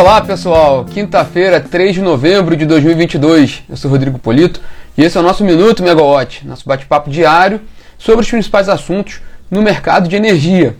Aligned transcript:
Olá 0.00 0.18
pessoal, 0.22 0.86
quinta-feira, 0.86 1.60
3 1.60 1.96
de 1.96 2.00
novembro 2.00 2.56
de 2.56 2.64
2022. 2.64 3.64
Eu 3.68 3.76
sou 3.76 3.90
Rodrigo 3.90 4.18
Polito 4.18 4.58
e 4.96 5.04
esse 5.04 5.18
é 5.18 5.20
o 5.20 5.22
nosso 5.22 5.44
Minuto 5.44 5.82
Megawatt, 5.82 6.48
nosso 6.48 6.66
bate-papo 6.66 7.10
diário 7.10 7.60
sobre 7.98 8.22
os 8.22 8.30
principais 8.30 8.70
assuntos 8.70 9.20
no 9.50 9.60
mercado 9.60 10.08
de 10.08 10.16
energia. 10.16 10.74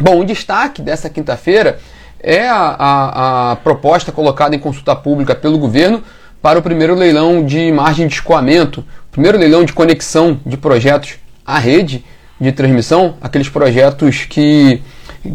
Bom, 0.00 0.18
o 0.18 0.24
destaque 0.24 0.80
dessa 0.80 1.10
quinta-feira 1.10 1.78
é 2.18 2.48
a, 2.48 2.74
a, 2.78 3.52
a, 3.52 3.56
proposta 3.56 4.10
colocada 4.10 4.56
em 4.56 4.58
consulta 4.58 4.96
pública 4.96 5.34
pelo 5.34 5.58
governo 5.58 6.02
para 6.40 6.58
o 6.58 6.62
primeiro 6.62 6.94
leilão 6.94 7.44
de 7.44 7.70
margem 7.70 8.06
de 8.06 8.14
escoamento, 8.14 8.82
primeiro 9.10 9.36
leilão 9.36 9.62
de 9.62 9.74
conexão 9.74 10.40
de 10.46 10.56
projetos 10.56 11.16
à 11.44 11.58
rede 11.58 12.02
de 12.40 12.50
transmissão, 12.50 13.14
aqueles 13.20 13.50
projetos 13.50 14.24
que 14.24 14.80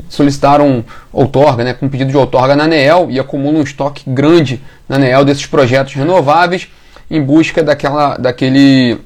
solicitaram 0.09 0.83
outorga, 1.11 1.63
né, 1.63 1.73
com 1.73 1.87
pedido 1.87 2.11
de 2.11 2.17
outorga 2.17 2.55
na 2.55 2.65
ANEEL 2.65 3.07
e 3.09 3.19
acumulam 3.19 3.61
um 3.61 3.63
estoque 3.63 4.03
grande 4.07 4.61
na 4.87 4.97
ANEEL 4.97 5.23
desses 5.23 5.45
projetos 5.45 5.93
renováveis 5.93 6.67
em 7.09 7.21
busca 7.21 7.63
daquela, 7.63 8.17
daquele 8.17 8.99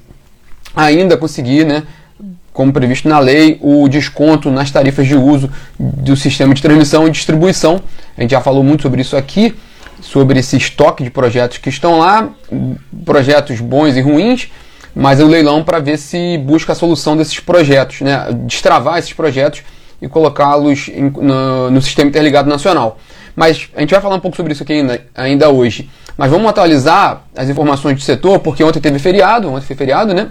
ainda 0.75 1.17
conseguir, 1.17 1.65
né, 1.65 1.83
como 2.53 2.73
previsto 2.73 3.07
na 3.07 3.19
lei, 3.19 3.57
o 3.61 3.87
desconto 3.87 4.51
nas 4.51 4.71
tarifas 4.71 5.07
de 5.07 5.15
uso 5.15 5.49
do 5.79 6.15
sistema 6.15 6.53
de 6.53 6.61
transmissão 6.61 7.07
e 7.07 7.11
distribuição. 7.11 7.81
A 8.17 8.21
gente 8.21 8.31
já 8.31 8.41
falou 8.41 8.63
muito 8.63 8.83
sobre 8.83 9.01
isso 9.01 9.15
aqui, 9.15 9.55
sobre 10.01 10.39
esse 10.39 10.57
estoque 10.57 11.03
de 11.03 11.09
projetos 11.09 11.59
que 11.59 11.69
estão 11.69 11.99
lá, 11.99 12.29
projetos 13.05 13.61
bons 13.61 13.95
e 13.95 14.01
ruins, 14.01 14.49
mas 14.93 15.19
é 15.19 15.23
o 15.23 15.27
leilão 15.27 15.63
para 15.63 15.79
ver 15.79 15.97
se 15.97 16.37
busca 16.39 16.73
a 16.73 16.75
solução 16.75 17.15
desses 17.15 17.39
projetos, 17.39 18.01
né, 18.01 18.27
destravar 18.45 18.97
esses 18.97 19.13
projetos 19.13 19.61
e 20.01 20.07
colocá-los 20.07 20.89
no, 20.89 21.69
no, 21.69 21.81
sistema 21.81 22.09
interligado 22.09 22.49
nacional. 22.49 22.97
Mas 23.35 23.69
a 23.75 23.81
gente 23.81 23.91
vai 23.91 24.01
falar 24.01 24.15
um 24.15 24.19
pouco 24.19 24.35
sobre 24.35 24.53
isso 24.53 24.63
aqui 24.63 24.73
ainda, 24.73 25.01
ainda 25.15 25.49
hoje. 25.49 25.89
Mas 26.17 26.31
vamos 26.31 26.49
atualizar 26.49 27.23
as 27.35 27.49
informações 27.49 27.95
do 27.95 28.01
setor, 28.01 28.39
porque 28.39 28.63
ontem 28.63 28.79
teve 28.79 28.99
feriado, 28.99 29.49
ontem 29.49 29.65
foi 29.65 29.75
feriado, 29.75 30.13
né? 30.13 30.29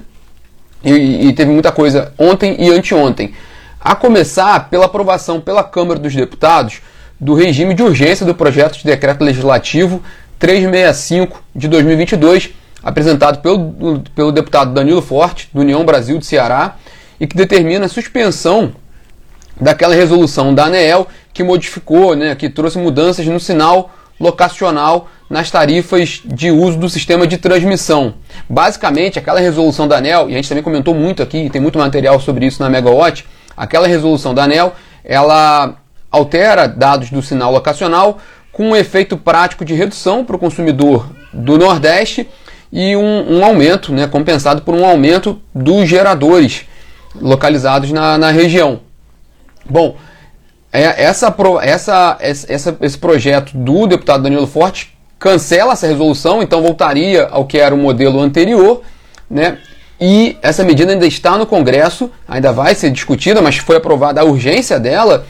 E, 0.84 1.28
e 1.28 1.32
teve 1.32 1.50
muita 1.50 1.70
coisa 1.70 2.12
ontem 2.18 2.56
e 2.58 2.70
anteontem. 2.70 3.32
A 3.80 3.94
começar 3.94 4.68
pela 4.68 4.86
aprovação 4.86 5.40
pela 5.40 5.62
Câmara 5.62 5.98
dos 5.98 6.14
Deputados 6.14 6.80
do 7.18 7.34
regime 7.34 7.74
de 7.74 7.82
urgência 7.82 8.26
do 8.26 8.34
projeto 8.34 8.78
de 8.78 8.84
decreto 8.84 9.22
legislativo 9.22 10.02
365 10.38 11.42
de 11.54 11.68
2022, 11.68 12.50
apresentado 12.82 13.40
pelo, 13.40 14.02
pelo 14.14 14.32
deputado 14.32 14.72
Danilo 14.72 15.02
Forte, 15.02 15.48
do 15.52 15.60
União 15.60 15.84
Brasil 15.84 16.16
de 16.18 16.24
Ceará, 16.24 16.76
e 17.20 17.26
que 17.26 17.36
determina 17.36 17.84
a 17.84 17.88
suspensão 17.88 18.72
daquela 19.60 19.94
resolução 19.94 20.54
da 20.54 20.64
ANEEL 20.64 21.06
que 21.32 21.42
modificou, 21.42 22.14
né, 22.14 22.34
que 22.34 22.48
trouxe 22.48 22.78
mudanças 22.78 23.26
no 23.26 23.38
sinal 23.38 23.90
locacional 24.18 25.08
nas 25.28 25.50
tarifas 25.50 26.20
de 26.24 26.50
uso 26.50 26.76
do 26.76 26.88
sistema 26.88 27.26
de 27.26 27.38
transmissão. 27.38 28.14
Basicamente, 28.48 29.18
aquela 29.18 29.40
resolução 29.40 29.86
da 29.86 29.98
ANEL, 29.98 30.28
e 30.28 30.32
a 30.32 30.36
gente 30.36 30.48
também 30.48 30.64
comentou 30.64 30.94
muito 30.94 31.22
aqui, 31.22 31.48
tem 31.48 31.60
muito 31.60 31.78
material 31.78 32.18
sobre 32.20 32.46
isso 32.46 32.62
na 32.62 32.68
Megawatt, 32.68 33.24
aquela 33.56 33.86
resolução 33.86 34.34
da 34.34 34.44
ANEL, 34.44 34.74
ela 35.04 35.76
altera 36.10 36.66
dados 36.66 37.10
do 37.10 37.22
sinal 37.22 37.52
locacional 37.52 38.18
com 38.52 38.70
um 38.70 38.76
efeito 38.76 39.16
prático 39.16 39.64
de 39.64 39.74
redução 39.74 40.24
para 40.24 40.34
o 40.34 40.38
consumidor 40.38 41.08
do 41.32 41.56
Nordeste 41.56 42.28
e 42.72 42.96
um, 42.96 43.38
um, 43.38 43.44
aumento, 43.44 43.92
né, 43.92 44.06
compensado 44.06 44.62
por 44.62 44.74
um 44.74 44.84
aumento 44.84 45.40
dos 45.54 45.88
geradores 45.88 46.66
localizados 47.14 47.90
na, 47.92 48.18
na 48.18 48.30
região. 48.30 48.80
Bom, 49.68 49.96
é, 50.72 51.04
essa, 51.04 51.34
essa, 51.62 52.16
essa, 52.20 52.76
esse 52.80 52.98
projeto 52.98 53.56
do 53.56 53.86
deputado 53.86 54.22
Danilo 54.22 54.46
Forte 54.46 54.96
cancela 55.18 55.72
essa 55.72 55.86
resolução, 55.86 56.42
então 56.42 56.62
voltaria 56.62 57.28
ao 57.30 57.44
que 57.44 57.58
era 57.58 57.74
o 57.74 57.78
modelo 57.78 58.20
anterior, 58.20 58.82
né? 59.30 59.58
E 60.00 60.38
essa 60.40 60.64
medida 60.64 60.92
ainda 60.92 61.06
está 61.06 61.36
no 61.36 61.44
Congresso, 61.44 62.10
ainda 62.26 62.52
vai 62.52 62.74
ser 62.74 62.90
discutida, 62.90 63.42
mas 63.42 63.58
foi 63.58 63.76
aprovada 63.76 64.22
a 64.22 64.24
urgência 64.24 64.80
dela, 64.80 65.26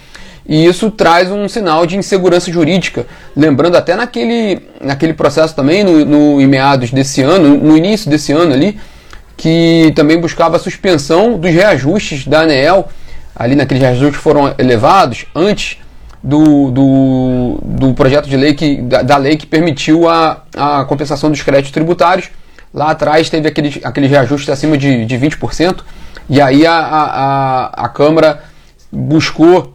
e 0.47 0.65
isso 0.65 0.93
traz 0.93 1.31
um 1.31 1.49
sinal 1.49 1.85
de 1.87 1.97
insegurança 1.97 2.53
jurídica. 2.53 3.05
Lembrando 3.37 3.77
até 3.77 3.97
naquele, 3.97 4.61
naquele 4.81 5.13
processo 5.13 5.57
também, 5.57 5.83
no, 5.83 6.05
no, 6.05 6.41
em 6.41 6.47
meados 6.47 6.93
desse 6.93 7.21
ano, 7.21 7.57
no 7.57 7.77
início 7.77 8.09
desse 8.09 8.33
ano 8.33 8.53
ali, 8.53 8.79
que 9.37 9.93
também 9.97 10.21
buscava 10.21 10.57
a 10.57 10.61
suspensão 10.61 11.37
dos 11.37 11.51
reajustes 11.51 12.27
da 12.27 12.43
ANEEL 12.43 12.89
ali 13.35 13.55
naqueles 13.55 13.83
reajustes 13.83 14.17
que 14.17 14.23
foram 14.23 14.55
elevados 14.59 15.27
antes 15.35 15.79
do, 16.23 16.71
do, 16.71 17.59
do 17.63 17.95
projeto 17.95 18.29
de 18.29 18.37
lei 18.37 18.55
que, 18.55 18.83
da, 18.83 19.03
da, 19.03 19.17
lei 19.17 19.37
que 19.37 19.47
permitiu 19.47 20.09
a, 20.09 20.43
a 20.57 20.85
compensação 20.85 21.31
dos 21.31 21.43
créditos 21.43 21.73
tributários. 21.73 22.29
Lá 22.73 22.91
atrás 22.91 23.29
teve 23.31 23.49
aqueles, 23.49 23.81
aqueles 23.83 24.11
reajustes 24.11 24.49
acima 24.49 24.77
de, 24.77 25.05
de 25.05 25.19
20%, 25.19 25.81
e 26.29 26.41
aí 26.41 26.67
a, 26.67 26.75
a, 26.75 27.85
a 27.85 27.89
Câmara 27.89 28.45
buscou 28.93 29.75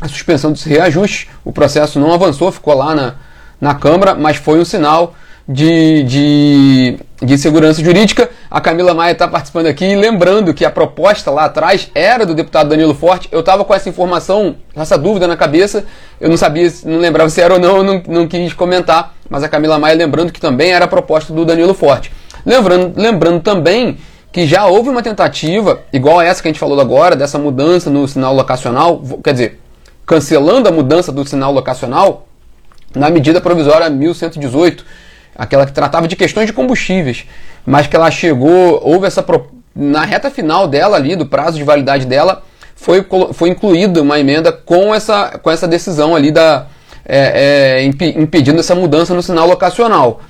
a 0.00 0.08
suspensão 0.08 0.52
desses 0.52 0.66
reajustes. 0.66 1.28
O 1.44 1.52
processo 1.52 1.98
não 1.98 2.12
avançou, 2.12 2.52
ficou 2.52 2.74
lá 2.74 2.94
na, 2.94 3.14
na 3.60 3.74
Câmara, 3.74 4.14
mas 4.14 4.36
foi 4.36 4.60
um 4.60 4.64
sinal 4.64 5.14
de, 5.48 6.02
de, 6.04 6.98
de 7.20 7.38
segurança 7.38 7.82
jurídica. 7.82 8.30
A 8.50 8.60
Camila 8.60 8.94
Maia 8.94 9.12
está 9.12 9.26
participando 9.26 9.66
aqui, 9.66 9.94
lembrando 9.96 10.54
que 10.54 10.64
a 10.64 10.70
proposta 10.70 11.30
lá 11.30 11.44
atrás 11.44 11.90
era 11.94 12.24
do 12.24 12.34
deputado 12.34 12.68
Danilo 12.70 12.94
Forte. 12.94 13.28
Eu 13.32 13.40
estava 13.40 13.64
com 13.64 13.74
essa 13.74 13.88
informação, 13.88 14.56
essa 14.74 14.96
dúvida 14.96 15.26
na 15.26 15.36
cabeça, 15.36 15.84
eu 16.20 16.28
não 16.28 16.36
sabia, 16.36 16.70
não 16.84 16.98
lembrava 16.98 17.28
se 17.28 17.40
era 17.40 17.54
ou 17.54 17.60
não, 17.60 17.78
eu 17.78 17.84
não, 17.84 18.02
não 18.06 18.28
quis 18.28 18.52
comentar, 18.52 19.14
mas 19.28 19.42
a 19.42 19.48
Camila 19.48 19.78
Maia 19.78 19.94
lembrando 19.94 20.32
que 20.32 20.40
também 20.40 20.72
era 20.72 20.84
a 20.84 20.88
proposta 20.88 21.32
do 21.32 21.44
Danilo 21.44 21.74
Forte. 21.74 22.12
Lembrando, 22.44 22.92
lembrando 22.96 23.40
também 23.40 23.98
que 24.32 24.46
já 24.46 24.66
houve 24.66 24.88
uma 24.88 25.02
tentativa, 25.02 25.82
igual 25.92 26.18
a 26.18 26.24
essa 26.24 26.40
que 26.40 26.48
a 26.48 26.50
gente 26.50 26.58
falou 26.58 26.80
agora, 26.80 27.14
dessa 27.14 27.38
mudança 27.38 27.90
no 27.90 28.08
sinal 28.08 28.34
locacional, 28.34 29.02
quer 29.22 29.32
dizer, 29.32 29.60
cancelando 30.06 30.68
a 30.68 30.72
mudança 30.72 31.12
do 31.12 31.26
sinal 31.26 31.52
locacional 31.52 32.26
na 32.94 33.10
medida 33.10 33.40
provisória 33.40 33.88
1118 33.88 34.84
aquela 35.36 35.66
que 35.66 35.72
tratava 35.72 36.06
de 36.06 36.16
questões 36.16 36.46
de 36.46 36.52
combustíveis, 36.52 37.24
mas 37.64 37.86
que 37.86 37.96
ela 37.96 38.10
chegou, 38.10 38.80
houve 38.82 39.06
essa 39.06 39.24
na 39.74 40.04
reta 40.04 40.30
final 40.30 40.68
dela 40.68 40.96
ali, 40.96 41.16
do 41.16 41.26
prazo 41.26 41.56
de 41.56 41.64
validade 41.64 42.06
dela, 42.06 42.42
foi, 42.74 43.06
foi 43.32 43.48
incluída 43.48 44.02
uma 44.02 44.18
emenda 44.18 44.52
com 44.52 44.94
essa, 44.94 45.38
com 45.38 45.50
essa 45.50 45.68
decisão 45.68 46.14
ali 46.14 46.30
da 46.30 46.66
é, 47.04 47.80
é, 47.80 47.84
impedindo 47.84 48.60
essa 48.60 48.74
mudança 48.74 49.14
no 49.14 49.22
sinal 49.22 49.46
locacional. 49.46 50.20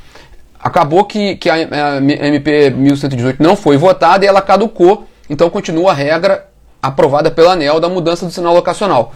Acabou 0.58 1.04
que, 1.04 1.36
que 1.36 1.50
a, 1.50 1.54
a 1.54 1.96
MP 1.96 2.70
1118 2.70 3.42
não 3.42 3.56
foi 3.56 3.76
votada 3.76 4.24
e 4.24 4.28
ela 4.28 4.40
caducou, 4.40 5.06
então 5.28 5.50
continua 5.50 5.90
a 5.90 5.94
regra 5.94 6.46
aprovada 6.80 7.30
pela 7.30 7.52
ANEL 7.52 7.80
da 7.80 7.88
mudança 7.88 8.26
do 8.26 8.32
sinal 8.32 8.54
locacional. 8.54 9.14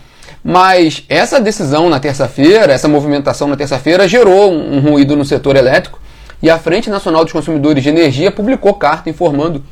Mas 0.49 1.03
essa 1.09 1.41
decisão 1.41 1.89
na 1.89 1.99
terça-feira, 1.99 2.73
essa 2.73 2.87
movimentação 2.87 3.49
na 3.49 3.57
terça-feira, 3.57 4.07
gerou 4.07 4.53
um, 4.53 4.79
ruído 4.79 5.17
no 5.17 5.25
setor 5.25 5.57
elétrico 5.57 6.01
e 6.41 6.49
a 6.49 6.57
Frente 6.57 6.89
Nacional 6.89 7.25
dos 7.25 7.33
Consumidores 7.33 7.83
de 7.83 7.89
Energia 7.89 8.31
publicou 8.31 8.73
carta 8.75 9.11
informando 9.11 9.65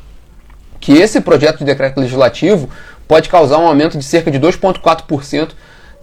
que 0.81 0.91
esse 0.91 1.21
projeto 1.21 1.59
de 1.59 1.63
decreto 1.63 2.01
legislativo 2.01 2.69
pode 3.07 3.29
causar 3.29 3.57
um 3.59 3.67
aumento 3.67 3.97
de 3.97 4.03
cerca 4.03 4.29
de 4.29 4.37
2,4% 4.37 5.51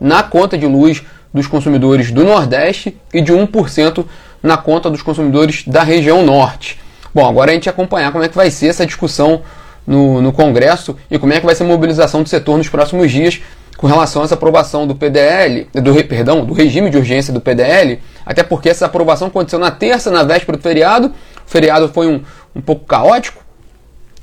na 0.00 0.22
conta 0.22 0.56
de 0.56 0.66
luz 0.66 1.02
dos 1.34 1.46
consumidores 1.46 2.10
do 2.10 2.24
Nordeste 2.24 2.96
e 3.12 3.20
de 3.20 3.30
1% 3.30 4.06
na 4.42 4.56
conta 4.56 4.88
dos 4.88 5.02
consumidores 5.02 5.64
da 5.66 5.82
região 5.82 6.24
Norte. 6.24 6.80
Bom, 7.14 7.28
agora 7.28 7.50
a 7.50 7.54
gente 7.54 7.68
acompanhar 7.68 8.10
como 8.10 8.24
é 8.24 8.28
que 8.28 8.36
vai 8.36 8.50
ser 8.50 8.68
essa 8.68 8.86
discussão 8.86 9.42
no, 9.86 10.22
no 10.22 10.32
Congresso 10.32 10.96
e 11.10 11.18
como 11.18 11.34
é 11.34 11.40
que 11.40 11.44
vai 11.44 11.54
ser 11.54 11.64
a 11.64 11.66
mobilização 11.66 12.22
do 12.22 12.28
setor 12.30 12.56
nos 12.56 12.70
próximos 12.70 13.10
dias 13.10 13.42
com 13.82 13.88
relação 13.88 14.22
a 14.22 14.24
essa 14.24 14.34
aprovação 14.34 14.86
do 14.86 14.94
PDL, 14.94 15.66
do, 15.74 16.04
perdão, 16.04 16.44
do 16.44 16.54
regime 16.54 16.88
de 16.88 16.96
urgência 16.96 17.32
do 17.32 17.40
PDL, 17.40 17.98
até 18.24 18.44
porque 18.44 18.68
essa 18.68 18.86
aprovação 18.86 19.26
aconteceu 19.26 19.58
na 19.58 19.72
terça, 19.72 20.08
na 20.08 20.22
véspera 20.22 20.56
do 20.56 20.62
feriado. 20.62 21.08
O 21.08 21.50
feriado 21.50 21.88
foi 21.88 22.06
um, 22.06 22.22
um 22.54 22.60
pouco 22.60 22.84
caótico. 22.84 23.42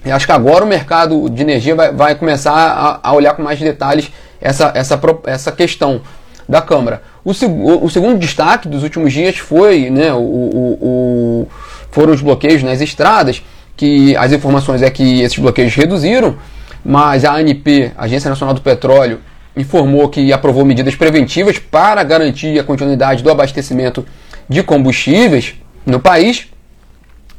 E 0.06 0.10
acho 0.12 0.26
que 0.26 0.32
agora 0.32 0.64
o 0.64 0.68
mercado 0.68 1.30
de 1.30 1.42
energia 1.42 1.76
vai, 1.76 1.92
vai 1.92 2.16
começar 2.16 2.54
a, 2.54 3.00
a, 3.04 3.12
olhar 3.12 3.34
com 3.34 3.44
mais 3.44 3.60
detalhes 3.60 4.10
essa, 4.40 4.72
essa, 4.74 4.98
essa 5.26 5.52
questão 5.52 6.00
da 6.48 6.62
Câmara. 6.62 7.02
O, 7.26 7.32
o, 7.32 7.84
o 7.84 7.90
segundo 7.90 8.18
destaque 8.18 8.66
dos 8.66 8.82
últimos 8.82 9.12
dias 9.12 9.40
foi 9.40 9.90
né, 9.90 10.14
o, 10.14 10.20
o, 10.22 11.48
foram 11.92 12.14
os 12.14 12.22
bloqueios 12.22 12.64
nas 12.64 12.80
estradas, 12.80 13.44
que 13.76 14.16
as 14.16 14.32
informações 14.32 14.82
é 14.82 14.90
que 14.90 15.20
esses 15.20 15.38
bloqueios 15.38 15.76
reduziram, 15.76 16.38
mas 16.82 17.26
a 17.26 17.34
ANP, 17.34 17.92
Agência 17.98 18.30
Nacional 18.30 18.56
do 18.56 18.62
Petróleo, 18.62 19.20
informou 19.56 20.08
que 20.10 20.32
aprovou 20.32 20.64
medidas 20.64 20.96
preventivas 20.96 21.60
para 21.60 22.04
garantir 22.04 22.60
a 22.60 22.64
continuidade 22.64 23.24
do 23.24 23.30
abastecimento 23.30 24.06
de 24.48 24.64
combustíveis 24.64 25.56
no 25.86 26.00
país. 26.00 26.48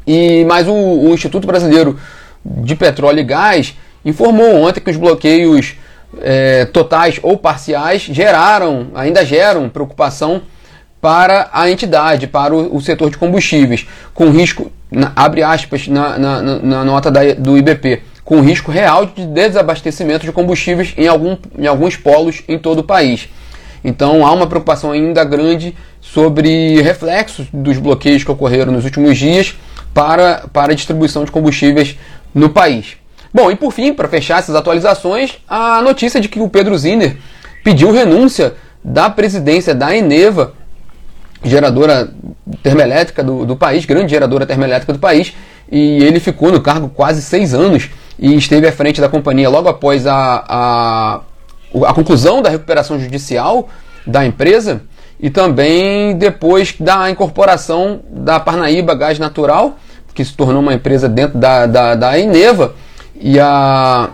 E 0.07 0.45
mais 0.45 0.67
o, 0.67 0.73
o 0.75 1.15
Instituto 1.15 1.47
Brasileiro 1.47 1.99
de 2.45 2.75
Petróleo 2.75 3.21
e 3.21 3.25
Gás 3.25 3.77
informou 4.05 4.63
ontem 4.63 4.81
que 4.81 4.91
os 4.91 4.97
bloqueios 4.97 5.77
é, 6.21 6.65
totais 6.65 7.21
ou 7.23 7.37
parciais 7.37 8.03
geraram, 8.03 8.89
ainda 8.95 9.25
geram 9.25 9.69
preocupação 9.69 10.43
para 11.01 11.49
a 11.53 11.71
entidade, 11.71 12.27
para 12.27 12.55
o, 12.55 12.77
o 12.77 12.81
setor 12.81 13.11
de 13.11 13.17
combustíveis, 13.17 13.87
com 14.13 14.31
risco, 14.31 14.71
na, 14.91 15.13
abre 15.17 15.43
aspas 15.43 15.89
na, 15.89 16.19
na, 16.19 16.43
na 16.43 16.85
nota 16.85 17.11
da, 17.11 17.33
do 17.35 17.57
IBP, 17.57 18.03
com 18.31 18.41
risco 18.43 18.71
real 18.71 19.07
de 19.07 19.27
desabastecimento 19.27 20.25
de 20.25 20.31
combustíveis 20.31 20.95
em, 20.97 21.09
algum, 21.09 21.37
em 21.59 21.67
alguns 21.67 21.97
polos 21.97 22.45
em 22.47 22.57
todo 22.57 22.79
o 22.79 22.85
país. 22.85 23.29
Então 23.83 24.25
há 24.25 24.31
uma 24.31 24.47
preocupação 24.47 24.93
ainda 24.93 25.25
grande 25.25 25.75
sobre 26.01 26.81
reflexos 26.81 27.49
dos 27.53 27.77
bloqueios 27.79 28.23
que 28.23 28.31
ocorreram 28.31 28.71
nos 28.71 28.85
últimos 28.85 29.19
dias 29.19 29.59
para, 29.93 30.45
para 30.53 30.71
a 30.71 30.77
distribuição 30.77 31.25
de 31.25 31.33
combustíveis 31.33 31.99
no 32.33 32.51
país. 32.51 32.93
Bom, 33.35 33.51
e 33.51 33.57
por 33.57 33.73
fim, 33.73 33.93
para 33.93 34.07
fechar 34.07 34.39
essas 34.39 34.55
atualizações, 34.55 35.39
a 35.49 35.83
notícia 35.83 36.21
de 36.21 36.29
que 36.29 36.39
o 36.39 36.49
Pedro 36.49 36.79
Zinner 36.79 37.17
pediu 37.65 37.91
renúncia 37.91 38.55
da 38.85 39.11
presidência 39.11 39.75
da 39.75 39.93
Eneva, 39.97 40.55
geradora 41.43 42.15
termoelétrica 42.63 43.25
do, 43.25 43.45
do 43.45 43.57
país, 43.57 43.85
grande 43.85 44.11
geradora 44.11 44.47
termoelétrica 44.47 44.93
do 44.93 45.01
país, 45.01 45.35
e 45.69 46.05
ele 46.05 46.21
ficou 46.21 46.53
no 46.53 46.61
cargo 46.61 46.89
quase 46.89 47.23
seis 47.23 47.53
anos 47.53 47.91
e 48.21 48.37
esteve 48.37 48.69
à 48.69 48.73
frente 48.73 49.01
da 49.01 49.09
companhia 49.09 49.49
logo 49.49 49.69
após 49.69 50.07
a, 50.07 50.45
a, 50.47 51.21
a 51.87 51.95
conclusão 51.95 52.43
da 52.43 52.51
recuperação 52.51 53.01
judicial 53.01 53.69
da 54.07 54.27
empresa 54.27 54.83
e 55.19 55.31
também 55.31 56.17
depois 56.17 56.75
da 56.79 57.11
incorporação 57.11 58.01
da 58.11 58.39
Parnaíba 58.39 58.95
Gás 58.95 59.19
Natural, 59.19 59.77
que 60.15 60.23
se 60.25 60.35
tornou 60.35 60.61
uma 60.61 60.75
empresa 60.75 61.09
dentro 61.09 61.39
da, 61.39 61.67
da, 61.67 61.95
da 61.95 62.19
Eneva, 62.19 62.75
e, 63.19 63.39
a, 63.39 64.11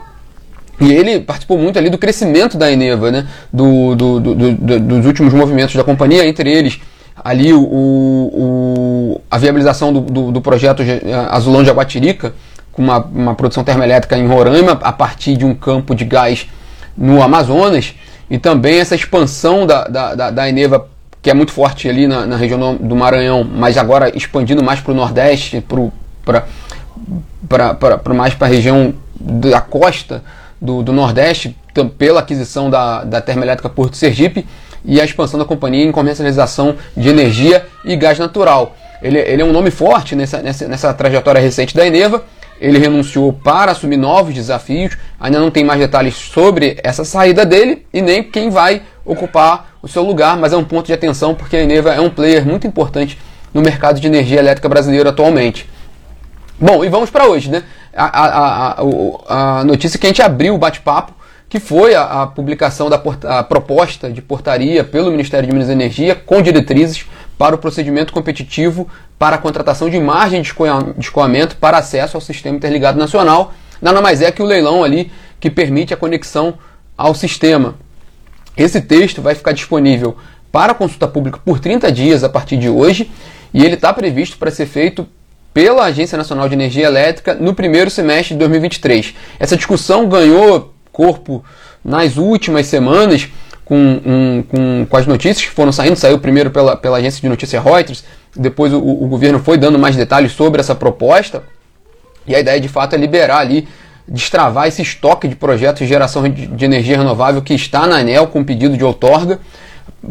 e 0.81 0.93
ele 0.93 1.21
participou 1.21 1.59
muito 1.59 1.79
ali 1.79 1.91
do 1.91 1.99
crescimento 1.99 2.57
da 2.57 2.71
Eneva, 2.71 3.11
né? 3.11 3.27
do, 3.53 3.95
do, 3.95 4.21
do, 4.21 4.35
do 4.35 4.81
dos 4.81 5.07
últimos 5.07 5.33
movimentos 5.33 5.75
da 5.75 5.85
companhia, 5.85 6.27
entre 6.27 6.51
eles 6.51 6.81
ali 7.25 7.53
o, 7.53 7.63
o, 7.63 9.21
a 9.31 9.39
viabilização 9.39 9.93
do, 9.93 10.01
do, 10.01 10.33
do 10.33 10.41
projeto 10.41 10.83
Azulão 11.31 11.63
de 11.63 11.71
Aguatirica, 11.71 12.35
com 12.77 12.83
uma, 12.83 12.99
uma 12.99 13.35
produção 13.35 13.65
termoelétrica 13.65 14.19
em 14.19 14.27
Roraima, 14.27 14.79
a 14.83 14.93
partir 14.93 15.35
de 15.35 15.47
um 15.47 15.55
campo 15.55 15.95
de 15.95 16.05
gás 16.05 16.47
no 16.95 17.23
Amazonas, 17.23 17.95
e 18.29 18.39
também 18.39 18.79
essa 18.79 18.95
expansão 18.95 19.67
da, 19.67 19.85
da, 19.85 20.15
da, 20.15 20.31
da 20.31 20.49
Eneva, 20.49 20.87
que 21.23 21.31
é 21.31 21.35
muito 21.35 21.53
forte 21.53 21.89
ali 21.89 22.07
na, 22.07 22.27
na 22.27 22.37
região 22.37 22.77
do 22.77 22.95
Maranhão, 22.95 23.43
mas 23.45 23.79
agora 23.79 24.15
expandindo 24.15 24.63
mais 24.63 24.79
para 24.79 24.93
o 24.93 24.95
Nordeste, 24.95 25.65
para 27.49 28.15
mais 28.15 28.35
para 28.35 28.47
a 28.47 28.51
região 28.51 28.93
da 29.19 29.63
costa 29.63 30.23
do, 30.61 30.83
do 30.83 30.93
Nordeste, 30.93 31.57
pela 31.97 32.21
aquisição 32.21 32.69
da, 32.69 33.05
da 33.05 33.23
termoelétrica 33.23 33.71
Porto 33.71 33.97
Sergipe, 33.97 34.47
e 34.85 35.01
a 35.01 35.05
expansão 35.05 35.39
da 35.39 35.47
companhia 35.47 35.85
em 35.85 35.91
comercialização 35.91 36.77
de 36.95 37.09
energia 37.09 37.67
e 37.85 37.97
gás 37.97 38.19
natural. 38.19 38.77
Ele, 39.03 39.19
ele 39.19 39.41
é 39.41 39.45
um 39.45 39.53
nome 39.53 39.71
forte 39.71 40.15
nessa, 40.15 40.43
nessa, 40.43 40.69
nessa 40.69 40.93
trajetória 40.93 41.41
recente 41.41 41.75
da 41.75 41.87
Eneva. 41.87 42.23
Ele 42.61 42.79
renunciou 42.79 43.33
para 43.33 43.73
assumir 43.73 43.97
novos 43.97 44.35
desafios. 44.35 44.97
Ainda 45.21 45.39
não 45.39 45.51
tem 45.51 45.65
mais 45.65 45.81
detalhes 45.81 46.15
sobre 46.15 46.79
essa 46.83 47.05
saída 47.05 47.45
dele 47.45 47.87
e 47.93 48.01
nem 48.01 48.23
quem 48.23 48.51
vai 48.51 48.83
ocupar 49.05 49.77
o 49.83 49.89
seu 49.89 50.03
lugar, 50.03 50.37
mas 50.37 50.53
é 50.53 50.57
um 50.57 50.65
ponto 50.65 50.87
de 50.87 50.93
atenção 50.93 51.35
porque 51.35 51.57
a 51.57 51.63
Eneva 51.63 51.95
é 51.95 52.01
um 52.01 52.11
player 52.11 52.45
muito 52.45 52.67
importante 52.67 53.19
no 53.55 53.63
mercado 53.63 54.01
de 54.01 54.07
energia 54.07 54.39
elétrica 54.39 54.69
brasileiro 54.69 55.09
atualmente. 55.09 55.69
Bom, 56.59 56.85
e 56.85 56.89
vamos 56.89 57.11
para 57.11 57.27
hoje, 57.27 57.51
né? 57.51 57.63
A, 57.95 58.05
a, 58.05 58.71
a, 58.71 59.61
a, 59.61 59.65
notícia 59.65 59.99
que 59.99 60.07
a 60.07 60.09
gente 60.11 60.23
abriu 60.23 60.55
o 60.55 60.59
bate-papo 60.59 61.15
que 61.49 61.61
foi 61.61 61.95
a, 61.95 62.27
publicação 62.27 62.91
da 62.91 63.01
a 63.25 63.43
proposta 63.43 64.11
de 64.11 64.21
portaria 64.21 64.83
pelo 64.83 65.11
Ministério 65.11 65.47
de 65.47 65.53
Minas 65.53 65.69
e 65.69 65.73
Energia 65.73 66.15
com 66.15 66.43
diretrizes 66.43 67.07
para 67.39 67.55
o 67.55 67.59
procedimento 67.59 68.13
competitivo 68.13 68.89
para 69.19 69.37
a 69.37 69.39
contratação 69.39 69.89
de 69.89 69.99
margem 69.99 70.43
de 70.43 70.53
escoamento 70.99 71.57
para 71.57 71.79
acesso 71.79 72.17
ao 72.17 72.21
Sistema 72.21 72.57
Interligado 72.57 72.99
Nacional. 72.99 73.53
Nada 73.81 74.01
mais 74.01 74.23
é 74.23 74.31
que 74.31 74.43
o 74.43 74.47
leilão 74.47 74.83
ali 74.83 75.11
que 75.39 75.51
permite 75.51 75.93
a 75.93 75.97
conexão 75.97 76.55
ao 76.97 77.15
sistema. 77.15 77.75
Esse 78.57 78.81
texto 78.81 79.21
vai 79.21 79.35
ficar 79.35 79.53
disponível 79.53 80.17
para 80.51 80.73
consulta 80.73 81.07
pública 81.07 81.39
por 81.45 81.59
30 81.59 81.93
dias 81.93 82.25
a 82.25 82.29
partir 82.29 82.57
de 82.57 82.69
hoje 82.69 83.11
e 83.53 83.65
ele 83.65 83.75
está 83.75 83.93
previsto 83.93 84.39
para 84.39 84.51
ser 84.51 84.67
feito 84.67 85.07
pela 85.53 85.85
Agência 85.85 86.19
Nacional 86.19 86.49
de 86.49 86.55
Energia 86.55 86.87
Elétrica 86.87 87.35
no 87.35 87.55
primeiro 87.55 87.91
semestre 87.91 88.35
de 88.35 88.39
2023. 88.41 89.15
Essa 89.39 89.57
discussão 89.57 90.09
ganhou 90.09 90.75
corpo 90.93 91.45
nas 91.85 92.17
últimas 92.17 92.67
semanas 92.67 93.29
com, 93.67 93.77
um, 93.77 94.45
com, 94.49 94.87
com 94.89 94.97
as 94.97 95.07
notícias 95.07 95.45
que 95.45 95.51
foram 95.51 95.73
saindo. 95.73 95.97
Saiu 95.97 96.19
primeiro 96.19 96.51
pela, 96.51 96.77
pela 96.77 96.97
agência 96.97 97.21
de 97.21 97.29
notícia 97.29 97.61
Reuters, 97.61 98.05
depois 98.35 98.73
o, 98.73 98.79
o 98.79 99.07
governo 99.09 99.41
foi 99.41 99.59
dando 99.59 99.79
mais 99.79 99.95
detalhes 99.95 100.33
sobre 100.33 100.61
essa 100.61 100.75
proposta. 100.75 101.43
E 102.27 102.35
a 102.35 102.41
ideia 102.41 102.61
de 102.61 102.69
fato 102.69 102.95
é 102.95 102.99
liberar 102.99 103.41
ali, 103.41 103.69
destravar 104.09 104.69
esse 104.69 104.83
estoque 104.83 105.27
de 105.29 105.35
projetos 105.35 105.81
de 105.81 105.87
geração 105.87 106.23
de, 106.29 106.47
de 106.47 106.65
energia 106.65 106.97
renovável 106.97 107.43
que 107.43 107.55
está 107.55 107.87
na 107.87 107.97
ANEL 107.97 108.29
com 108.29 108.45
pedido 108.45 108.77
de 108.77 108.85
outorga, 108.85 109.41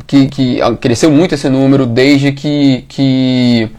que, 0.06 0.28
que 0.28 0.60
cresceu 0.82 1.10
muito 1.10 1.34
esse 1.34 1.48
número 1.50 1.86
desde 1.86 2.34
que, 2.34 2.84
que, 2.90 3.70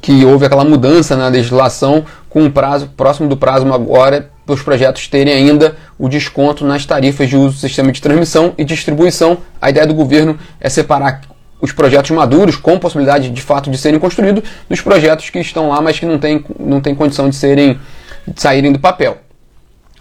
que 0.00 0.24
houve 0.24 0.46
aquela 0.46 0.64
mudança 0.64 1.16
na 1.16 1.28
legislação 1.28 2.04
com 2.28 2.42
um 2.42 2.50
prazo 2.50 2.88
próximo 2.96 3.28
do 3.28 3.36
prazo 3.36 3.72
agora 3.72 4.30
para 4.52 4.54
os 4.54 4.62
projetos 4.62 5.08
terem 5.08 5.32
ainda 5.32 5.76
o 5.98 6.08
desconto 6.08 6.64
nas 6.64 6.84
tarifas 6.84 7.28
de 7.28 7.36
uso 7.36 7.54
do 7.54 7.60
sistema 7.60 7.90
de 7.90 8.00
transmissão 8.00 8.52
e 8.58 8.64
distribuição. 8.64 9.38
A 9.60 9.70
ideia 9.70 9.86
do 9.86 9.94
governo 9.94 10.38
é 10.60 10.68
separar 10.68 11.22
os 11.60 11.72
projetos 11.72 12.10
maduros, 12.10 12.56
com 12.56 12.78
possibilidade 12.78 13.30
de 13.30 13.40
fato 13.40 13.70
de 13.70 13.78
serem 13.78 13.98
construídos, 13.98 14.42
dos 14.68 14.80
projetos 14.80 15.30
que 15.30 15.38
estão 15.38 15.70
lá, 15.70 15.80
mas 15.80 15.98
que 15.98 16.04
não 16.04 16.18
têm 16.18 16.44
não 16.58 16.80
tem 16.80 16.94
condição 16.94 17.30
de, 17.30 17.36
serem, 17.36 17.80
de 18.26 18.40
saírem 18.40 18.72
do 18.72 18.78
papel. 18.78 19.18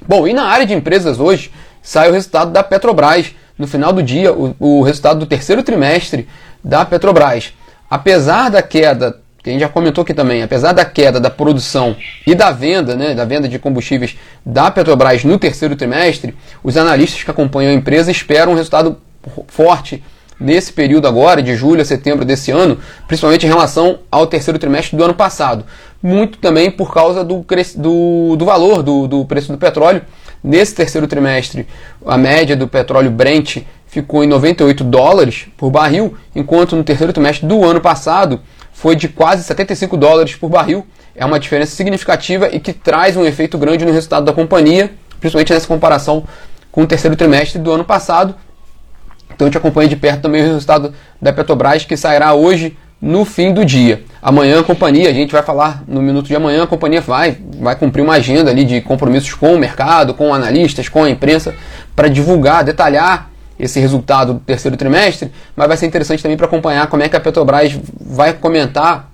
Bom, 0.05 0.27
e 0.27 0.33
na 0.33 0.43
área 0.43 0.65
de 0.65 0.73
empresas 0.73 1.19
hoje 1.19 1.51
sai 1.81 2.09
o 2.09 2.13
resultado 2.13 2.51
da 2.51 2.63
Petrobras. 2.63 3.33
No 3.57 3.67
final 3.67 3.93
do 3.93 4.01
dia, 4.01 4.33
o, 4.33 4.55
o 4.59 4.81
resultado 4.81 5.19
do 5.19 5.25
terceiro 5.25 5.61
trimestre 5.61 6.27
da 6.63 6.83
Petrobras. 6.83 7.53
Apesar 7.89 8.49
da 8.49 8.61
queda 8.61 9.19
que 9.43 9.49
a 9.49 9.53
gente 9.53 9.61
já 9.61 9.69
comentou 9.69 10.03
aqui 10.03 10.13
também, 10.13 10.43
apesar 10.43 10.71
da 10.71 10.85
queda 10.85 11.19
da 11.19 11.29
produção 11.29 11.95
e 12.27 12.35
da 12.35 12.51
venda, 12.51 12.95
né, 12.95 13.15
da 13.15 13.25
venda 13.25 13.47
de 13.47 13.57
combustíveis 13.57 14.15
da 14.45 14.69
Petrobras 14.69 15.23
no 15.23 15.39
terceiro 15.39 15.75
trimestre, 15.75 16.35
os 16.63 16.77
analistas 16.77 17.23
que 17.23 17.31
acompanham 17.31 17.71
a 17.71 17.75
empresa 17.75 18.11
esperam 18.11 18.51
um 18.51 18.55
resultado 18.55 18.97
forte 19.47 20.03
nesse 20.39 20.73
período 20.73 21.07
agora, 21.07 21.41
de 21.41 21.55
julho 21.55 21.81
a 21.81 21.85
setembro 21.85 22.25
desse 22.25 22.51
ano, 22.51 22.79
principalmente 23.07 23.45
em 23.45 23.49
relação 23.49 23.99
ao 24.11 24.27
terceiro 24.27 24.59
trimestre 24.59 24.97
do 24.97 25.03
ano 25.03 25.13
passado. 25.13 25.65
Muito 26.01 26.39
também 26.39 26.69
por 26.69 26.93
causa 26.93 27.23
do, 27.23 27.45
do, 27.77 28.35
do 28.35 28.45
valor 28.45 28.81
do, 28.81 29.07
do 29.07 29.25
preço 29.25 29.51
do 29.51 29.57
petróleo. 29.57 30.01
Nesse 30.43 30.73
terceiro 30.73 31.07
trimestre, 31.07 31.67
a 32.03 32.17
média 32.17 32.55
do 32.55 32.67
petróleo 32.67 33.11
Brent 33.11 33.57
ficou 33.85 34.23
em 34.23 34.27
98 34.27 34.83
dólares 34.83 35.45
por 35.55 35.69
barril, 35.69 36.15
enquanto 36.35 36.75
no 36.75 36.83
terceiro 36.83 37.13
trimestre 37.13 37.47
do 37.47 37.63
ano 37.63 37.79
passado 37.79 38.39
foi 38.73 38.95
de 38.95 39.07
quase 39.07 39.43
75 39.43 39.97
dólares 39.97 40.35
por 40.35 40.49
barril. 40.49 40.85
É 41.15 41.25
uma 41.25 41.39
diferença 41.39 41.75
significativa 41.75 42.49
e 42.51 42.59
que 42.59 42.73
traz 42.73 43.17
um 43.17 43.25
efeito 43.25 43.57
grande 43.57 43.85
no 43.85 43.91
resultado 43.91 44.25
da 44.25 44.33
companhia, 44.33 44.91
principalmente 45.19 45.53
nessa 45.53 45.67
comparação 45.67 46.23
com 46.71 46.83
o 46.83 46.87
terceiro 46.87 47.15
trimestre 47.15 47.59
do 47.59 47.71
ano 47.71 47.83
passado. 47.83 48.35
Então 49.33 49.45
a 49.45 49.49
gente 49.49 49.57
acompanha 49.57 49.89
de 49.89 49.95
perto 49.95 50.21
também 50.21 50.41
o 50.41 50.45
resultado 50.45 50.93
da 51.21 51.33
Petrobras, 51.33 51.83
que 51.85 51.97
sairá 51.97 52.33
hoje 52.33 52.77
no 53.01 53.25
fim 53.25 53.53
do 53.53 53.65
dia. 53.65 54.03
Amanhã 54.21 54.59
a 54.59 54.63
companhia, 54.63 55.09
a 55.09 55.13
gente 55.13 55.31
vai 55.31 55.41
falar 55.41 55.83
no 55.87 56.01
minuto 56.01 56.27
de 56.27 56.35
amanhã, 56.35 56.63
a 56.63 56.67
companhia 56.67 57.01
vai, 57.01 57.37
vai 57.59 57.75
cumprir 57.75 58.03
uma 58.03 58.13
agenda 58.13 58.51
ali 58.51 58.63
de 58.63 58.79
compromissos 58.81 59.33
com 59.33 59.55
o 59.55 59.57
mercado, 59.57 60.13
com 60.13 60.33
analistas, 60.33 60.87
com 60.87 61.03
a 61.03 61.09
imprensa, 61.09 61.55
para 61.95 62.07
divulgar, 62.07 62.63
detalhar 62.63 63.30
esse 63.61 63.79
resultado 63.79 64.33
do 64.33 64.39
terceiro 64.39 64.75
trimestre, 64.75 65.31
mas 65.55 65.67
vai 65.67 65.77
ser 65.77 65.85
interessante 65.85 66.23
também 66.23 66.35
para 66.35 66.47
acompanhar 66.47 66.87
como 66.87 67.03
é 67.03 67.07
que 67.07 67.15
a 67.15 67.19
Petrobras 67.19 67.79
vai 67.99 68.33
comentar 68.33 69.11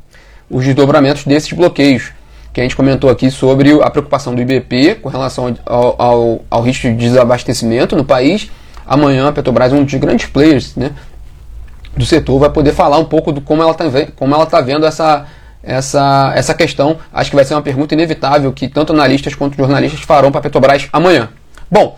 os 0.49 0.63
desdobramentos 0.63 1.25
desses 1.25 1.51
bloqueios, 1.51 2.13
que 2.53 2.61
a 2.61 2.63
gente 2.63 2.75
comentou 2.75 3.09
aqui 3.09 3.29
sobre 3.29 3.73
a 3.83 3.89
preocupação 3.89 4.33
do 4.33 4.41
IBP 4.41 4.95
com 5.01 5.09
relação 5.09 5.53
ao, 5.65 6.01
ao, 6.01 6.41
ao 6.49 6.61
risco 6.61 6.87
de 6.87 6.95
desabastecimento 6.95 7.95
no 7.97 8.05
país. 8.05 8.49
Amanhã 8.87 9.27
a 9.27 9.33
Petrobras, 9.33 9.73
um 9.73 9.83
dos 9.83 9.93
grandes 9.95 10.27
players 10.27 10.73
né, 10.77 10.91
do 11.97 12.05
setor, 12.05 12.39
vai 12.39 12.49
poder 12.49 12.71
falar 12.71 12.97
um 12.99 13.05
pouco 13.05 13.33
do 13.33 13.41
como 13.41 13.61
ela 13.61 13.73
está 13.73 13.83
tá 14.49 14.61
vendo 14.61 14.85
essa, 14.85 15.25
essa, 15.61 16.31
essa 16.35 16.53
questão. 16.53 16.97
Acho 17.11 17.29
que 17.29 17.35
vai 17.35 17.43
ser 17.43 17.53
uma 17.53 17.61
pergunta 17.61 17.93
inevitável 17.93 18.53
que 18.53 18.69
tanto 18.69 18.93
analistas 18.93 19.35
quanto 19.35 19.57
jornalistas 19.57 19.99
farão 19.99 20.31
para 20.31 20.39
a 20.39 20.43
Petrobras 20.43 20.87
amanhã. 20.93 21.27
Bom, 21.69 21.97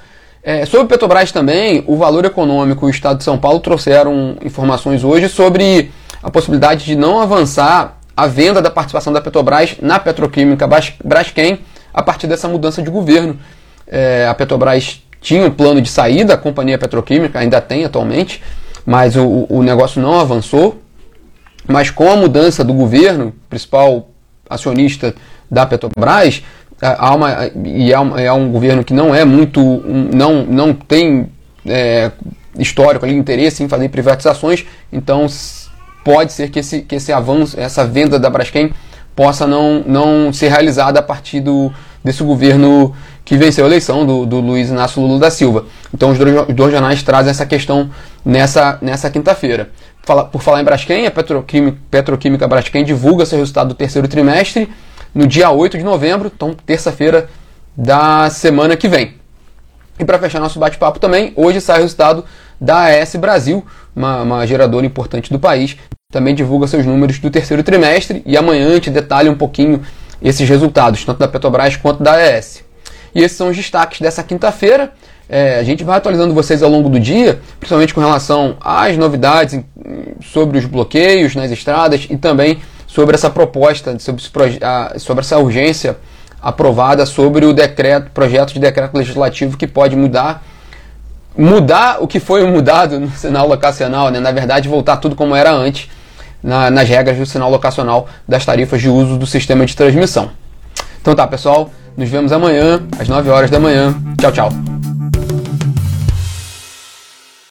é, 0.49 0.65
sobre 0.65 0.87
Petrobras 0.87 1.31
também, 1.31 1.83
o 1.85 1.95
Valor 1.95 2.25
Econômico 2.25 2.83
e 2.83 2.87
o 2.87 2.89
Estado 2.89 3.19
de 3.19 3.23
São 3.23 3.37
Paulo 3.37 3.59
trouxeram 3.59 4.35
informações 4.43 5.03
hoje 5.03 5.29
sobre 5.29 5.91
a 6.23 6.31
possibilidade 6.31 6.85
de 6.85 6.95
não 6.95 7.21
avançar 7.21 7.99
a 8.17 8.25
venda 8.25 8.59
da 8.59 8.71
participação 8.71 9.13
da 9.13 9.21
Petrobras 9.21 9.75
na 9.79 9.99
petroquímica 9.99 10.67
Braskem 11.03 11.59
a 11.93 12.01
partir 12.01 12.25
dessa 12.25 12.47
mudança 12.47 12.81
de 12.81 12.89
governo. 12.89 13.37
É, 13.85 14.25
a 14.27 14.33
Petrobras 14.33 15.03
tinha 15.21 15.45
um 15.45 15.51
plano 15.51 15.83
de 15.83 15.89
saída, 15.91 16.33
a 16.33 16.37
companhia 16.37 16.79
petroquímica 16.79 17.37
ainda 17.37 17.61
tem 17.61 17.85
atualmente, 17.85 18.41
mas 18.83 19.15
o, 19.15 19.45
o 19.47 19.61
negócio 19.61 20.01
não 20.01 20.19
avançou. 20.19 20.81
Mas 21.67 21.91
com 21.91 22.09
a 22.11 22.15
mudança 22.15 22.63
do 22.63 22.73
governo, 22.73 23.35
principal 23.47 24.09
acionista 24.49 25.13
da 25.51 25.67
Petrobras, 25.67 26.41
há 26.81 27.13
uma, 27.13 27.51
e 27.65 27.91
é 27.91 27.99
um, 27.99 28.17
é 28.17 28.31
um 28.31 28.51
governo 28.51 28.83
que 28.83 28.93
não 28.93 29.13
é 29.13 29.25
muito, 29.25 29.83
não, 30.13 30.45
não 30.45 30.73
tem 30.73 31.27
é, 31.65 32.11
histórico 32.57 33.05
ali, 33.05 33.15
interesse 33.15 33.63
em 33.63 33.67
fazer 33.67 33.89
privatizações, 33.89 34.65
então 34.91 35.27
pode 36.03 36.31
ser 36.31 36.49
que 36.49 36.59
esse, 36.59 36.81
que 36.81 36.95
esse 36.95 37.11
avanço, 37.11 37.59
essa 37.59 37.85
venda 37.85 38.17
da 38.17 38.29
Braskem 38.29 38.71
possa 39.15 39.45
não, 39.45 39.83
não 39.85 40.31
ser 40.31 40.49
realizada 40.49 40.99
a 40.99 41.03
partir 41.03 41.41
do, 41.41 41.71
desse 42.03 42.23
governo 42.23 42.93
que 43.25 43.37
venceu 43.37 43.65
a 43.65 43.67
eleição 43.67 44.05
do, 44.05 44.25
do 44.25 44.39
Luiz 44.39 44.69
Inácio 44.69 45.01
Lula 45.01 45.19
da 45.19 45.29
Silva. 45.29 45.65
Então 45.93 46.11
os 46.11 46.17
dois, 46.17 46.47
os 46.47 46.55
dois 46.55 46.71
jornais 46.71 47.03
trazem 47.03 47.29
essa 47.29 47.45
questão 47.45 47.89
nessa, 48.23 48.77
nessa 48.81 49.09
quinta-feira. 49.09 49.69
Fala, 50.03 50.23
por 50.23 50.41
falar 50.41 50.61
em 50.61 50.63
Braskem, 50.63 51.05
a 51.05 51.11
Petroquímica, 51.11 51.77
Petroquímica 51.91 52.47
Braskem 52.47 52.83
divulga 52.83 53.25
seu 53.25 53.37
resultado 53.37 53.67
do 53.67 53.75
terceiro 53.75 54.07
trimestre 54.07 54.69
no 55.13 55.27
dia 55.27 55.49
8 55.51 55.77
de 55.77 55.83
novembro, 55.83 56.31
então 56.33 56.53
terça-feira 56.53 57.29
da 57.75 58.29
semana 58.29 58.75
que 58.75 58.87
vem. 58.87 59.15
E 59.99 60.05
para 60.05 60.17
fechar 60.17 60.39
nosso 60.39 60.59
bate-papo 60.59 60.99
também, 60.99 61.33
hoje 61.35 61.59
sai 61.59 61.79
o 61.79 61.81
resultado 61.81 62.23
da 62.59 62.85
AS 62.85 63.15
Brasil, 63.15 63.65
uma, 63.95 64.21
uma, 64.21 64.47
geradora 64.47 64.85
importante 64.85 65.31
do 65.31 65.39
país, 65.39 65.77
também 66.11 66.33
divulga 66.33 66.67
seus 66.67 66.85
números 66.85 67.19
do 67.19 67.29
terceiro 67.29 67.63
trimestre 67.63 68.23
e 68.25 68.37
amanhã 68.37 68.69
a 68.69 68.73
gente 68.75 68.89
detalha 68.89 69.31
um 69.31 69.35
pouquinho 69.35 69.81
esses 70.21 70.47
resultados, 70.47 71.03
tanto 71.05 71.19
da 71.19 71.27
Petrobras 71.27 71.75
quanto 71.75 72.03
da 72.03 72.13
AES. 72.13 72.63
E 73.13 73.21
esses 73.21 73.37
são 73.37 73.49
os 73.49 73.57
destaques 73.57 73.99
dessa 74.01 74.23
quinta-feira. 74.23 74.91
É, 75.27 75.59
a 75.59 75.63
gente 75.63 75.83
vai 75.83 75.97
atualizando 75.97 76.33
vocês 76.33 76.63
ao 76.63 76.69
longo 76.69 76.89
do 76.89 76.99
dia, 76.99 77.39
principalmente 77.59 77.93
com 77.93 78.01
relação 78.01 78.57
às 78.59 78.97
novidades 78.97 79.59
sobre 80.21 80.57
os 80.57 80.65
bloqueios 80.65 81.35
nas 81.35 81.51
estradas 81.51 82.07
e 82.09 82.17
também 82.17 82.59
sobre 82.89 83.15
essa 83.15 83.29
proposta, 83.29 83.97
sobre, 83.99 84.21
sobre 84.97 85.21
essa 85.21 85.37
urgência 85.37 85.95
aprovada 86.41 87.05
sobre 87.05 87.45
o 87.45 87.53
decreto, 87.53 88.09
projeto 88.11 88.53
de 88.53 88.59
decreto 88.59 88.97
legislativo 88.97 89.55
que 89.57 89.67
pode 89.67 89.95
mudar 89.95 90.43
mudar 91.37 92.01
o 92.01 92.07
que 92.07 92.19
foi 92.19 92.45
mudado 92.49 92.99
no 92.99 93.11
sinal 93.11 93.47
locacional, 93.47 94.09
né? 94.09 94.19
na 94.19 94.31
verdade 94.31 94.67
voltar 94.67 94.97
tudo 94.97 95.15
como 95.15 95.35
era 95.35 95.51
antes 95.51 95.87
na, 96.41 96.71
nas 96.71 96.89
regras 96.89 97.17
do 97.17 97.25
sinal 97.25 97.51
locacional 97.51 98.07
das 98.27 98.43
tarifas 98.43 98.81
de 98.81 98.89
uso 98.89 99.17
do 99.17 99.27
sistema 99.27 99.65
de 99.65 99.75
transmissão. 99.75 100.31
Então 100.99 101.13
tá, 101.13 101.27
pessoal, 101.27 101.69
nos 101.95 102.09
vemos 102.09 102.31
amanhã 102.31 102.81
às 102.97 103.07
9 103.07 103.29
horas 103.29 103.51
da 103.51 103.59
manhã. 103.59 103.95
Tchau, 104.17 104.31
tchau. 104.31 104.78